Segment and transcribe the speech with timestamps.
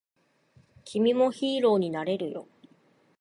[0.83, 2.47] 君もヒーローになれるよ